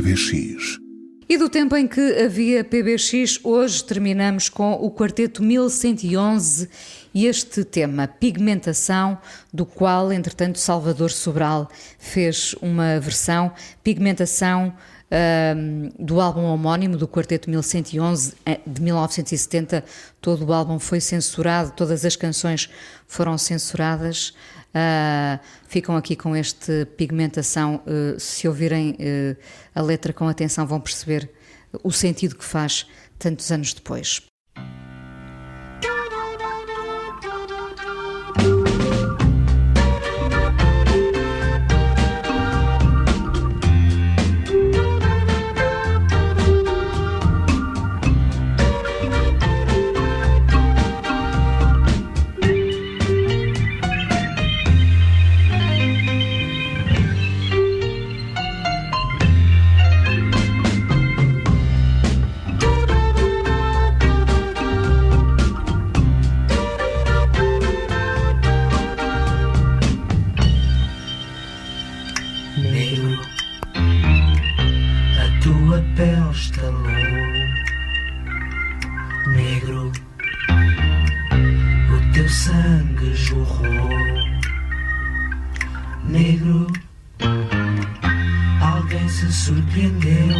PBX. 0.00 0.78
E 1.28 1.36
do 1.36 1.50
tempo 1.50 1.76
em 1.76 1.86
que 1.86 2.00
havia 2.00 2.64
PBX, 2.64 3.38
hoje 3.44 3.84
terminamos 3.84 4.48
com 4.48 4.72
o 4.72 4.90
Quarteto 4.90 5.42
1111 5.42 6.70
e 7.12 7.26
este 7.26 7.62
tema, 7.64 8.08
pigmentação, 8.08 9.18
do 9.52 9.66
qual, 9.66 10.10
entretanto, 10.10 10.58
Salvador 10.58 11.10
Sobral 11.10 11.68
fez 11.98 12.54
uma 12.62 12.98
versão, 12.98 13.52
pigmentação 13.84 14.72
um, 15.10 15.90
do 15.98 16.20
álbum 16.20 16.42
homónimo 16.42 16.96
do 16.96 17.08
Quarteto 17.08 17.50
1111 17.50 18.34
eh, 18.46 18.60
de 18.66 18.80
1970. 18.80 19.84
Todo 20.20 20.46
o 20.46 20.52
álbum 20.52 20.78
foi 20.78 21.00
censurado, 21.00 21.72
todas 21.72 22.04
as 22.04 22.16
canções 22.16 22.70
foram 23.06 23.36
censuradas. 23.36 24.34
Uh, 24.70 25.40
ficam 25.66 25.96
aqui 25.96 26.14
com 26.14 26.36
este 26.36 26.86
pigmentação. 26.96 27.82
Uh, 27.86 28.18
se 28.20 28.46
ouvirem 28.46 28.92
uh, 28.92 29.36
a 29.74 29.82
letra 29.82 30.12
com 30.12 30.28
atenção, 30.28 30.66
vão 30.66 30.80
perceber 30.80 31.28
o 31.82 31.90
sentido 31.90 32.36
que 32.36 32.44
faz 32.44 32.86
tantos 33.18 33.50
anos 33.50 33.74
depois. 33.74 34.29
tua 75.50 75.82
pele 75.96 76.30
estalou 76.30 76.84
Negro. 79.34 79.92
O 81.90 82.12
teu 82.12 82.28
sangue 82.28 83.14
jorrou 83.14 83.88
Negro. 86.04 86.66
Alguém 88.60 89.08
se 89.08 89.32
surpreendeu 89.32 90.38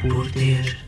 Por 0.00 0.30
ter 0.30 0.81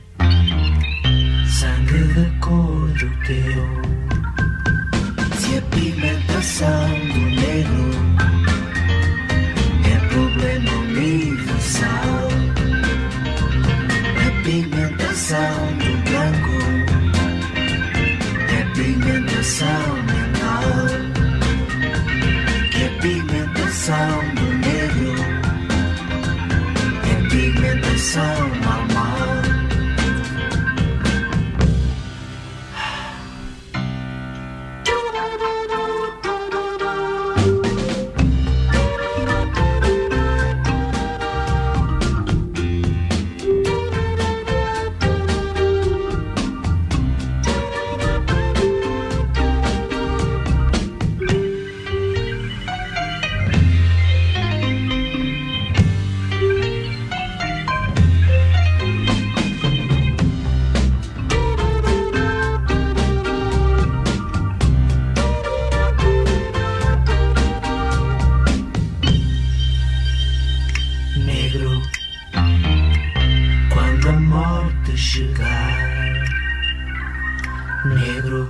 negro, 77.84 78.48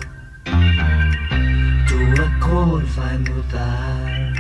tua 1.88 2.30
cor 2.40 2.82
vai 2.84 3.18
mudar. 3.18 4.32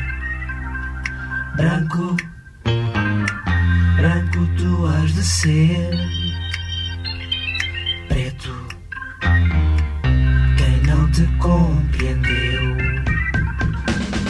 Branco, 1.56 2.16
branco 3.96 4.48
tu 4.56 4.86
has 4.86 5.12
de 5.14 5.22
ser. 5.22 5.90
Preto, 8.08 8.68
quem 10.56 10.80
não 10.86 11.10
te 11.10 11.26
compreendeu. 11.38 12.76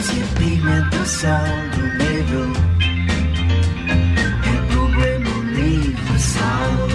Se 0.01 0.23
a 0.23 0.27
pigmentação 0.39 1.69
do 1.75 1.81
negro 2.03 2.53
é 4.43 4.73
problema 4.73 5.29
universal, 5.29 6.87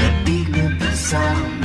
a 0.00 0.24
pigmentação. 0.24 1.55